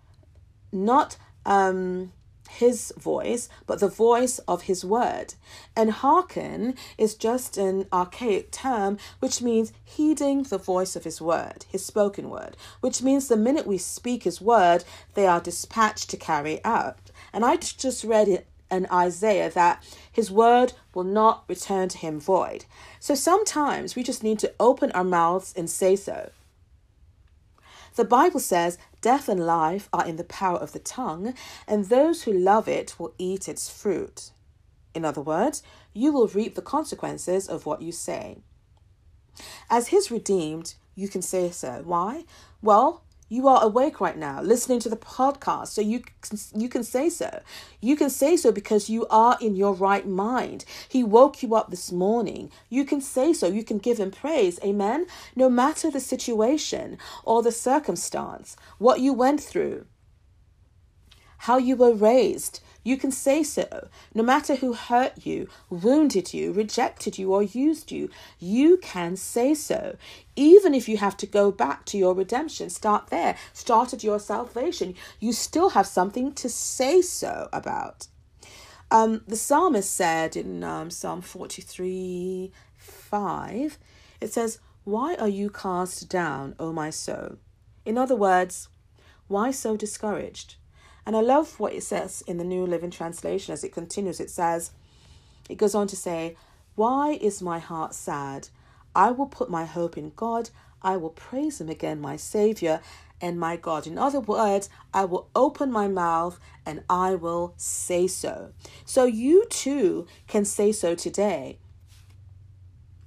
not 0.73 1.17
um 1.45 2.12
his 2.49 2.93
voice, 2.99 3.49
but 3.67 3.81
the 3.81 3.88
voice 3.88 4.38
of 4.41 4.62
his 4.62 4.85
word. 4.85 5.35
And 5.76 5.91
hearken 5.91 6.75
is 6.99 7.15
just 7.15 7.57
an 7.57 7.87
archaic 7.93 8.50
term 8.50 8.99
which 9.19 9.43
means 9.43 9.73
heeding 9.85 10.45
the 10.45 10.59
voice 10.59 10.97
of 10.97 11.05
his 11.05 11.21
word, 11.21 11.65
his 11.69 11.85
spoken 11.85 12.31
word, 12.31 12.57
which 12.81 13.03
means 13.03 13.29
the 13.29 13.37
minute 13.37 13.67
we 13.67 13.79
speak 13.79 14.23
his 14.25 14.41
word, 14.41 14.85
they 15.15 15.26
are 15.26 15.41
dispatched 15.41 16.11
to 16.11 16.17
carry 16.17 16.65
out. 16.65 17.11
And 17.33 17.45
I 17.45 17.57
just 17.57 18.05
read 18.05 18.29
it 18.29 18.47
in 18.71 18.87
Isaiah 18.93 19.50
that 19.50 19.83
his 20.11 20.31
word 20.31 20.73
will 20.95 21.05
not 21.05 21.45
return 21.49 21.88
to 21.91 21.99
him 21.99 22.19
void. 22.19 22.65
So 22.99 23.15
sometimes 23.15 23.95
we 23.95 24.03
just 24.03 24.23
need 24.23 24.38
to 24.41 24.53
open 24.59 24.91
our 24.93 25.05
mouths 25.05 25.55
and 25.57 25.71
say 25.71 25.97
so. 25.97 26.31
The 27.95 28.05
Bible 28.05 28.41
says 28.41 28.76
death 29.06 29.28
and 29.28 29.46
life 29.46 29.88
are 29.92 30.04
in 30.04 30.16
the 30.16 30.25
power 30.25 30.58
of 30.58 30.72
the 30.72 30.80
tongue, 30.80 31.32
and 31.68 31.84
those 31.84 32.25
who 32.25 32.32
love 32.32 32.66
it 32.66 32.98
will 32.98 33.14
eat 33.18 33.48
its 33.48 33.68
fruit. 33.68 34.32
In 34.96 35.04
other 35.04 35.20
words, 35.20 35.62
you 35.92 36.10
will 36.12 36.26
reap 36.26 36.56
the 36.56 36.70
consequences 36.76 37.46
of 37.46 37.66
what 37.66 37.82
you 37.82 37.92
say. 37.92 38.38
As 39.70 39.88
his 39.94 40.10
redeemed, 40.10 40.75
you 40.96 41.06
can 41.06 41.22
say 41.22 41.52
so. 41.52 41.82
Why? 41.84 42.25
Well, 42.60 43.04
you 43.28 43.49
are 43.49 43.62
awake 43.62 44.00
right 44.00 44.16
now 44.16 44.40
listening 44.40 44.78
to 44.80 44.88
the 44.88 44.97
podcast 44.97 45.68
so 45.68 45.80
you 45.80 46.02
you 46.54 46.68
can 46.68 46.85
say 46.85 47.09
so. 47.09 47.40
You 47.80 47.97
can 47.97 48.11
say 48.11 48.37
so 48.37 48.52
because 48.52 48.88
you 48.88 49.06
are 49.09 49.37
in 49.40 49.56
your 49.56 49.75
right 49.75 50.06
mind. 50.06 50.64
He 50.88 51.02
woke 51.02 51.42
you 51.42 51.54
up 51.54 51.71
this 51.71 51.90
morning. 51.90 52.50
You 52.68 52.85
can 52.85 53.00
say 53.00 53.33
so. 53.33 53.47
You 53.49 53.64
can 53.64 53.78
give 53.78 53.99
him 53.99 54.11
praise. 54.11 54.61
Amen? 54.62 55.06
No 55.35 55.49
matter 55.49 55.90
the 55.90 56.00
situation 56.00 56.99
or 57.25 57.42
the 57.42 57.52
circumstance 57.52 58.56
what 58.78 59.00
you 59.00 59.12
went 59.12 59.42
through 59.42 59.87
how 61.38 61.59
you 61.59 61.76
were 61.76 61.92
raised 61.92 62.61
you 62.87 62.97
can 62.97 63.11
say 63.11 63.43
so. 63.43 63.88
No 64.14 64.23
matter 64.23 64.55
who 64.55 64.73
hurt 64.73 65.26
you, 65.26 65.49
wounded 65.69 66.33
you, 66.33 66.52
rejected 66.52 67.19
you, 67.19 67.35
or 67.35 67.43
used 67.43 67.90
you, 67.90 68.09
you 68.38 68.76
can 68.76 69.16
say 69.16 69.55
so. 69.55 69.97
Even 70.37 70.73
if 70.73 70.88
you 70.88 70.97
have 70.99 71.16
to 71.16 71.26
go 71.26 71.50
back 71.50 71.85
to 71.87 71.99
your 71.99 72.14
redemption, 72.14 72.71
start 72.71 73.09
there, 73.09 73.37
start 73.52 73.93
at 73.93 74.05
your 74.05 74.21
salvation, 74.21 74.95
you 75.19 75.33
still 75.33 75.71
have 75.71 75.87
something 75.87 76.33
to 76.35 76.49
say 76.49 77.02
so 77.02 77.49
about. 77.52 78.07
Um, 78.93 79.23
the 79.26 79.37
psalmist 79.37 79.93
said 79.93 80.37
in 80.37 80.62
um, 80.62 80.90
Psalm 80.90 81.23
43 81.23 82.52
5, 82.78 83.78
it 84.21 84.33
says, 84.33 84.61
Why 84.85 85.16
are 85.16 85.28
you 85.28 85.50
cast 85.50 86.09
down, 86.09 86.55
O 86.61 86.73
my 86.73 86.90
soul? 86.90 87.38
In 87.85 87.99
other 87.99 88.14
words, 88.14 88.69
why 89.26 89.50
so 89.50 89.76
discouraged? 89.76 90.55
And 91.06 91.16
I 91.16 91.20
love 91.20 91.58
what 91.60 91.72
it 91.72 91.84
says 91.84 92.22
in 92.26 92.36
the 92.36 92.44
New 92.44 92.66
Living 92.66 92.90
Translation 92.90 93.52
as 93.52 93.62
it 93.62 93.72
continues. 93.72 94.18
It 94.18 94.28
says, 94.28 94.72
it 95.48 95.56
goes 95.56 95.75
on 95.75 95.86
to 95.86 95.96
say, 95.96 96.36
Why 96.75 97.12
is 97.12 97.40
my 97.40 97.60
heart 97.60 97.94
sad? 97.94 98.48
I 98.94 99.12
will 99.12 99.26
put 99.26 99.48
my 99.48 99.64
hope 99.64 99.96
in 99.96 100.12
God. 100.16 100.50
I 100.82 100.96
will 100.96 101.10
praise 101.10 101.60
Him 101.60 101.68
again, 101.68 102.00
my 102.00 102.16
Savior 102.16 102.80
and 103.20 103.38
my 103.38 103.56
God. 103.56 103.86
In 103.86 103.98
other 103.98 104.20
words, 104.20 104.68
I 104.92 105.04
will 105.04 105.28
open 105.34 105.70
my 105.70 105.88
mouth 105.88 106.38
and 106.64 106.82
I 106.90 107.14
will 107.14 107.54
say 107.56 108.06
so. 108.06 108.52
So 108.84 109.04
you 109.04 109.46
too 109.48 110.06
can 110.26 110.44
say 110.44 110.72
so 110.72 110.94
today. 110.94 111.58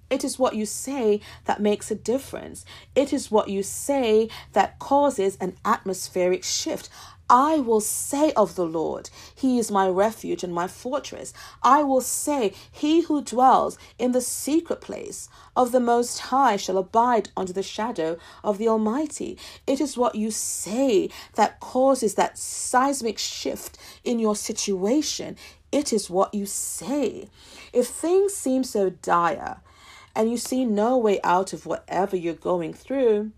It 0.09 0.23
is 0.23 0.39
what 0.39 0.55
you 0.55 0.65
say 0.65 1.21
that 1.45 1.61
makes 1.61 1.91
a 1.91 1.95
difference. 1.95 2.65
It 2.95 3.13
is 3.13 3.29
what 3.29 3.49
you 3.49 3.61
say 3.61 4.29
that 4.53 4.79
causes 4.79 5.37
an 5.39 5.55
atmospheric 5.63 6.43
shift. 6.43 6.89
I 7.29 7.57
will 7.57 7.81
say 7.81 8.31
of 8.33 8.55
the 8.55 8.65
Lord, 8.65 9.11
He 9.35 9.59
is 9.59 9.69
my 9.69 9.87
refuge 9.87 10.43
and 10.43 10.53
my 10.53 10.67
fortress. 10.67 11.31
I 11.61 11.83
will 11.83 12.01
say, 12.01 12.53
He 12.71 13.01
who 13.01 13.21
dwells 13.21 13.77
in 13.99 14.13
the 14.13 14.21
secret 14.21 14.81
place 14.81 15.29
of 15.55 15.71
the 15.71 15.79
Most 15.79 16.19
High 16.19 16.57
shall 16.57 16.77
abide 16.77 17.29
under 17.37 17.53
the 17.53 17.61
shadow 17.61 18.17
of 18.43 18.57
the 18.57 18.67
Almighty. 18.67 19.37
It 19.67 19.79
is 19.79 19.97
what 19.97 20.15
you 20.15 20.31
say 20.31 21.09
that 21.35 21.59
causes 21.59 22.15
that 22.15 22.37
seismic 22.37 23.19
shift 23.19 23.77
in 24.03 24.17
your 24.17 24.35
situation. 24.35 25.35
It 25.71 25.93
is 25.93 26.09
what 26.09 26.33
you 26.33 26.47
say. 26.47 27.29
If 27.71 27.87
things 27.87 28.33
seem 28.33 28.63
so 28.63 28.89
dire 28.89 29.61
and 30.15 30.31
you 30.31 30.37
see 30.37 30.65
no 30.65 30.97
way 30.97 31.19
out 31.23 31.53
of 31.53 31.67
whatever 31.67 32.15
you're 32.15 32.33
going 32.33 32.73
through, 32.73 33.31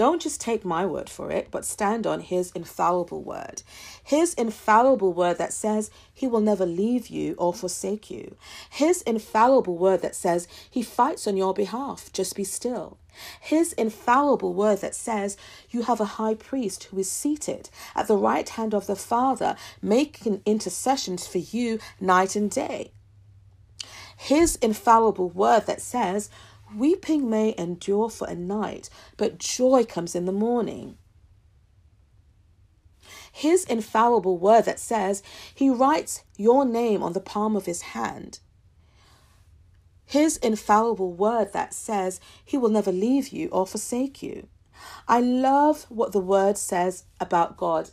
don't 0.00 0.22
just 0.22 0.40
take 0.40 0.64
my 0.64 0.86
word 0.86 1.10
for 1.10 1.30
it, 1.30 1.48
but 1.50 1.66
stand 1.66 2.06
on 2.06 2.20
His 2.20 2.52
infallible 2.52 3.22
word. 3.22 3.62
His 4.02 4.32
infallible 4.32 5.12
word 5.12 5.36
that 5.36 5.52
says 5.52 5.90
He 6.10 6.26
will 6.26 6.40
never 6.40 6.64
leave 6.64 7.08
you 7.08 7.34
or 7.36 7.52
forsake 7.52 8.10
you. 8.10 8.34
His 8.70 9.02
infallible 9.02 9.76
word 9.76 10.00
that 10.00 10.16
says 10.16 10.48
He 10.70 10.82
fights 10.82 11.26
on 11.26 11.36
your 11.36 11.52
behalf. 11.52 12.10
Just 12.14 12.34
be 12.34 12.44
still. 12.44 12.96
His 13.42 13.74
infallible 13.74 14.54
word 14.54 14.78
that 14.78 14.94
says 14.94 15.36
you 15.68 15.82
have 15.82 16.00
a 16.00 16.16
high 16.16 16.34
priest 16.34 16.84
who 16.84 16.98
is 16.98 17.10
seated 17.10 17.68
at 17.94 18.08
the 18.08 18.16
right 18.16 18.48
hand 18.48 18.72
of 18.72 18.86
the 18.86 18.96
Father, 18.96 19.54
making 19.82 20.40
intercessions 20.46 21.26
for 21.26 21.36
you 21.36 21.78
night 22.00 22.34
and 22.34 22.50
day. 22.50 22.92
His 24.16 24.56
infallible 24.56 25.28
word 25.28 25.66
that 25.66 25.82
says 25.82 26.30
Weeping 26.76 27.28
may 27.28 27.54
endure 27.58 28.08
for 28.08 28.28
a 28.28 28.34
night, 28.34 28.90
but 29.16 29.38
joy 29.38 29.84
comes 29.84 30.14
in 30.14 30.24
the 30.24 30.32
morning. 30.32 30.96
His 33.32 33.64
infallible 33.64 34.38
word 34.38 34.64
that 34.66 34.78
says 34.78 35.22
he 35.54 35.70
writes 35.70 36.22
your 36.36 36.64
name 36.64 37.02
on 37.02 37.12
the 37.12 37.20
palm 37.20 37.56
of 37.56 37.66
his 37.66 37.82
hand. 37.82 38.40
His 40.04 40.36
infallible 40.38 41.12
word 41.12 41.52
that 41.52 41.72
says 41.72 42.20
he 42.44 42.58
will 42.58 42.68
never 42.68 42.92
leave 42.92 43.28
you 43.28 43.48
or 43.48 43.66
forsake 43.66 44.22
you. 44.22 44.48
I 45.06 45.20
love 45.20 45.86
what 45.88 46.12
the 46.12 46.20
word 46.20 46.58
says 46.58 47.04
about 47.20 47.56
God 47.56 47.90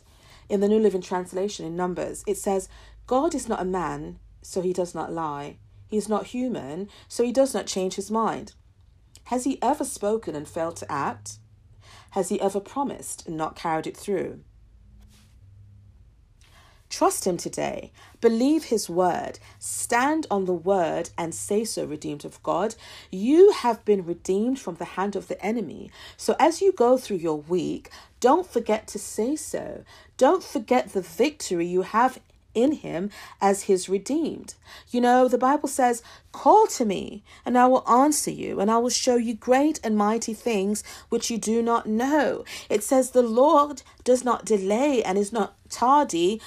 in 0.48 0.60
the 0.60 0.68
New 0.68 0.78
Living 0.78 1.02
Translation 1.02 1.66
in 1.66 1.76
Numbers. 1.76 2.24
It 2.26 2.36
says, 2.36 2.68
God 3.06 3.34
is 3.34 3.48
not 3.48 3.60
a 3.60 3.64
man, 3.64 4.18
so 4.42 4.60
he 4.60 4.72
does 4.72 4.94
not 4.94 5.12
lie. 5.12 5.58
He 5.88 5.96
is 5.96 6.08
not 6.08 6.28
human, 6.28 6.88
so 7.08 7.22
he 7.22 7.32
does 7.32 7.54
not 7.54 7.66
change 7.66 7.94
his 7.94 8.10
mind. 8.10 8.54
Has 9.28 9.44
he 9.44 9.58
ever 9.60 9.84
spoken 9.84 10.34
and 10.34 10.48
failed 10.48 10.76
to 10.76 10.90
act? 10.90 11.36
Has 12.12 12.30
he 12.30 12.40
ever 12.40 12.60
promised 12.60 13.26
and 13.26 13.36
not 13.36 13.56
carried 13.56 13.86
it 13.86 13.94
through? 13.94 14.40
Trust 16.88 17.26
him 17.26 17.36
today. 17.36 17.92
Believe 18.22 18.64
his 18.64 18.88
word. 18.88 19.38
Stand 19.58 20.26
on 20.30 20.46
the 20.46 20.54
word 20.54 21.10
and 21.18 21.34
say 21.34 21.64
so, 21.64 21.84
redeemed 21.84 22.24
of 22.24 22.42
God. 22.42 22.74
You 23.12 23.52
have 23.52 23.84
been 23.84 24.06
redeemed 24.06 24.58
from 24.60 24.76
the 24.76 24.86
hand 24.96 25.14
of 25.14 25.28
the 25.28 25.44
enemy. 25.44 25.90
So 26.16 26.34
as 26.40 26.62
you 26.62 26.72
go 26.72 26.96
through 26.96 27.18
your 27.18 27.36
week, 27.36 27.90
don't 28.20 28.46
forget 28.46 28.86
to 28.88 28.98
say 28.98 29.36
so. 29.36 29.84
Don't 30.16 30.42
forget 30.42 30.94
the 30.94 31.02
victory 31.02 31.66
you 31.66 31.82
have 31.82 32.18
in 32.54 32.72
him 32.72 33.10
as 33.40 33.64
his 33.64 33.88
redeemed. 33.88 34.54
You 34.90 35.00
know, 35.00 35.28
the 35.28 35.38
Bible 35.38 35.68
says, 35.68 36.02
Call 36.32 36.66
to 36.68 36.84
me, 36.84 37.22
and 37.44 37.56
I 37.56 37.66
will 37.66 37.88
answer 37.88 38.30
you, 38.30 38.60
and 38.60 38.70
I 38.70 38.78
will 38.78 38.90
show 38.90 39.16
you 39.16 39.34
great 39.34 39.80
and 39.82 39.96
mighty 39.96 40.34
things 40.34 40.82
which 41.08 41.30
you 41.30 41.38
do 41.38 41.62
not 41.62 41.86
know. 41.86 42.44
It 42.68 42.82
says, 42.82 43.10
The 43.10 43.22
Lord 43.22 43.82
does 44.04 44.24
not 44.24 44.44
delay 44.44 45.02
and 45.02 45.18
is 45.18 45.32
not 45.32 45.56
tardy 45.68 46.40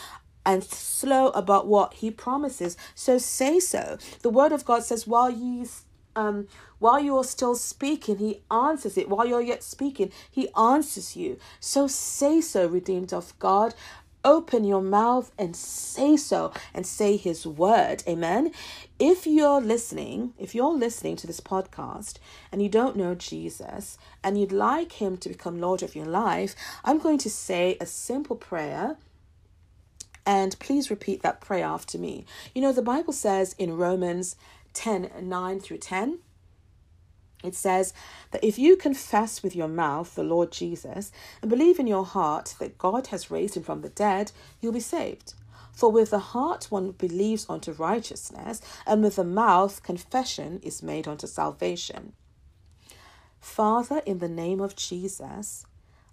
and 0.46 0.63
slow 0.63 1.29
about 1.29 1.67
what 1.67 1.96
he 1.96 2.12
promises. 2.12 2.77
So 2.96 3.17
say 3.17 3.60
so. 3.60 3.98
The 4.22 4.29
word 4.29 4.51
of 4.51 4.65
God 4.65 4.84
says, 4.84 5.08
While 5.08 5.29
you 5.29 5.67
um 6.15 6.48
while 6.79 7.00
you're 7.00 7.24
still 7.24 7.53
speaking, 7.53 8.17
he 8.17 8.41
answers 8.50 8.98
it. 8.98 9.08
While 9.08 9.27
you're 9.27 9.39
yet 9.39 9.62
speaking, 9.62 10.12
he 10.29 10.50
answers 10.58 11.15
you. 11.15 11.38
So 11.60 11.86
say 11.86 12.41
so, 12.41 12.65
redeemed 12.65 13.13
of 13.13 13.38
God. 13.38 13.75
Open 14.23 14.63
your 14.63 14.81
mouth 14.81 15.31
and 15.37 15.55
say 15.55 16.15
so 16.15 16.53
and 16.73 16.85
say 16.85 17.17
his 17.17 17.47
word. 17.47 18.03
Amen. 18.07 18.51
If 18.99 19.25
you're 19.25 19.61
listening, 19.61 20.33
if 20.37 20.53
you're 20.53 20.73
listening 20.73 21.15
to 21.17 21.27
this 21.27 21.39
podcast 21.39 22.17
and 22.51 22.61
you 22.61 22.69
don't 22.69 22.95
know 22.95 23.15
Jesus 23.15 23.97
and 24.23 24.39
you'd 24.39 24.51
like 24.51 24.93
him 24.93 25.17
to 25.17 25.29
become 25.29 25.59
Lord 25.59 25.81
of 25.81 25.95
your 25.95 26.05
life, 26.05 26.55
I'm 26.83 26.99
going 26.99 27.17
to 27.19 27.29
say 27.29 27.77
a 27.81 27.85
simple 27.85 28.35
prayer. 28.35 28.97
And 30.23 30.57
please 30.59 30.91
repeat 30.91 31.23
that 31.23 31.41
prayer 31.41 31.65
after 31.65 31.97
me. 31.97 32.25
You 32.53 32.61
know, 32.61 32.71
the 32.71 32.83
Bible 32.83 33.13
says 33.13 33.55
in 33.57 33.75
Romans 33.75 34.35
10 34.73 35.09
9 35.19 35.59
through 35.59 35.79
10, 35.79 36.19
it 37.43 37.55
says 37.55 37.93
that 38.31 38.43
if 38.43 38.60
you 38.60 38.75
confess 38.75 39.41
with 39.41 39.55
your 39.55 39.67
mouth 39.67 40.15
the 40.15 40.24
Lord 40.24 40.51
Jesus 40.51 41.12
and 41.41 41.50
believe 41.50 41.79
in 41.79 41.88
your 41.88 42.05
heart 42.05 42.55
that 42.60 42.77
God 42.77 43.07
has 43.07 43.31
raised 43.31 43.57
him 43.57 43.63
from 43.63 43.81
the 43.81 43.89
dead, 43.89 44.31
you'll 44.60 44.74
be 44.74 44.79
saved. 44.79 45.33
For 45.74 45.91
with 45.91 46.12
the 46.12 46.19
heart 46.19 46.67
one 46.69 46.91
believes 46.91 47.45
unto 47.50 47.71
righteousness, 47.71 48.62
and 48.86 49.01
with 49.01 49.15
the 49.15 49.24
mouth 49.24 49.81
confession 49.83 50.60
is 50.62 50.83
made 50.83 51.07
unto 51.07 51.27
salvation. 51.27 52.13
Father, 53.39 54.01
in 54.05 54.19
the 54.19 54.29
name 54.29 54.62
of 54.62 54.75
Jesus, 54.75 55.65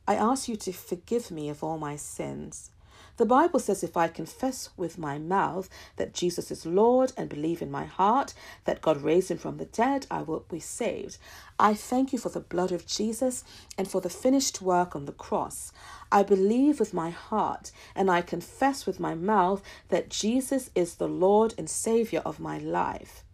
I 0.07 0.15
ask 0.15 0.49
you 0.49 0.57
to 0.57 0.73
forgive 0.73 1.31
me 1.31 1.51
of 1.51 1.63
all 1.63 1.77
my 1.77 1.97
sins. 1.97 2.71
The 3.19 3.27
Bible 3.27 3.59
says 3.59 3.83
if 3.83 3.97
I 3.97 4.07
confess 4.07 4.71
with 4.77 4.97
my 4.97 5.19
mouth 5.19 5.69
that 5.97 6.15
Jesus 6.15 6.53
is 6.53 6.65
Lord 6.65 7.13
and 7.17 7.29
believe 7.29 7.61
in 7.61 7.71
my 7.71 7.85
heart 7.85 8.33
that 8.65 8.81
God 8.81 9.03
raised 9.03 9.29
him 9.29 9.39
from 9.39 9.57
the 9.57 9.65
dead, 9.65 10.07
I 10.09 10.23
will 10.23 10.45
be 10.49 10.61
saved. 10.61 11.19
I 11.59 11.75
thank 11.75 12.13
you 12.13 12.19
for 12.21 12.29
the 12.29 12.39
blood 12.39 12.71
of 12.71 12.87
Jesus 12.87 13.43
and 13.77 13.89
for 13.89 14.01
the 14.01 14.09
finished 14.09 14.63
work 14.63 14.95
on 14.95 15.07
the 15.07 15.13
cross. 15.13 15.73
I 16.13 16.23
believe 16.23 16.79
with 16.79 16.95
my 16.95 17.11
heart 17.11 17.73
and 17.97 18.09
I 18.09 18.23
confess 18.23 18.87
with 18.87 19.01
my 19.01 19.17
mouth 19.17 19.63
that 19.89 20.11
Jesus 20.11 20.71
is 20.77 20.95
the 20.95 21.09
Lord 21.09 21.55
and 21.59 21.69
Savior 21.69 22.23
of 22.25 22.39
my 22.39 22.59
life. 22.59 23.25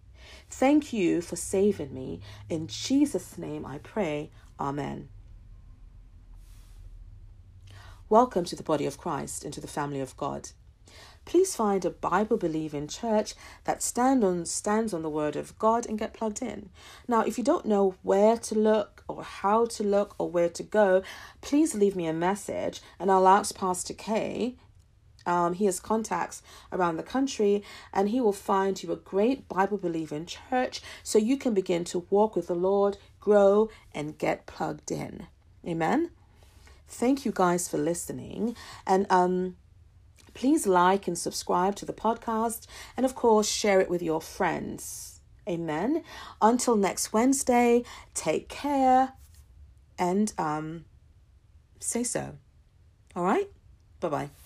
Thank 0.48 0.94
you 0.94 1.20
for 1.20 1.36
saving 1.36 1.92
me. 1.92 2.20
In 2.48 2.68
Jesus' 2.68 3.36
name 3.36 3.66
I 3.66 3.78
pray. 3.78 4.30
Amen. 4.58 5.10
Welcome 8.14 8.44
to 8.44 8.54
the 8.54 8.62
body 8.62 8.86
of 8.86 8.96
Christ 8.96 9.44
and 9.44 9.52
to 9.54 9.60
the 9.60 9.66
family 9.66 9.98
of 9.98 10.16
God. 10.16 10.50
Please 11.24 11.56
find 11.56 11.84
a 11.84 11.90
Bible 11.90 12.36
believing 12.36 12.86
church 12.86 13.34
that 13.64 13.82
stand 13.82 14.22
on 14.22 14.46
stands 14.46 14.94
on 14.94 15.02
the 15.02 15.10
word 15.10 15.34
of 15.34 15.58
God 15.58 15.84
and 15.84 15.98
get 15.98 16.14
plugged 16.14 16.40
in. 16.40 16.68
Now, 17.08 17.22
if 17.22 17.38
you 17.38 17.42
don't 17.42 17.66
know 17.66 17.96
where 18.02 18.36
to 18.36 18.54
look 18.54 19.02
or 19.08 19.24
how 19.24 19.66
to 19.66 19.82
look 19.82 20.14
or 20.16 20.30
where 20.30 20.48
to 20.50 20.62
go, 20.62 21.02
please 21.40 21.74
leave 21.74 21.96
me 21.96 22.06
a 22.06 22.12
message 22.12 22.80
and 23.00 23.10
I'll 23.10 23.26
ask 23.26 23.52
Pastor 23.52 23.94
K 23.94 24.54
um, 25.26 25.54
he 25.54 25.64
has 25.64 25.80
contacts 25.80 26.40
around 26.70 26.98
the 26.98 27.02
country 27.02 27.64
and 27.92 28.10
he 28.10 28.20
will 28.20 28.32
find 28.32 28.80
you 28.80 28.92
a 28.92 29.06
great 29.12 29.48
Bible 29.48 29.76
believing 29.78 30.26
church 30.26 30.82
so 31.02 31.18
you 31.18 31.36
can 31.36 31.52
begin 31.52 31.82
to 31.86 32.06
walk 32.10 32.36
with 32.36 32.46
the 32.46 32.54
Lord, 32.54 32.96
grow, 33.18 33.70
and 33.92 34.16
get 34.16 34.46
plugged 34.46 34.92
in. 34.92 35.26
Amen. 35.66 36.10
Thank 36.94 37.24
you 37.24 37.32
guys 37.32 37.68
for 37.68 37.78
listening. 37.78 38.56
And 38.86 39.06
um, 39.10 39.56
please 40.32 40.66
like 40.66 41.08
and 41.08 41.18
subscribe 41.18 41.74
to 41.76 41.84
the 41.84 41.92
podcast. 41.92 42.66
And 42.96 43.04
of 43.04 43.14
course, 43.14 43.48
share 43.48 43.80
it 43.80 43.90
with 43.90 44.02
your 44.02 44.20
friends. 44.20 45.20
Amen. 45.48 46.02
Until 46.40 46.76
next 46.76 47.12
Wednesday, 47.12 47.82
take 48.14 48.48
care 48.48 49.12
and 49.98 50.32
um, 50.38 50.84
say 51.80 52.04
so. 52.04 52.38
All 53.14 53.24
right? 53.24 53.48
Bye 54.00 54.08
bye. 54.08 54.43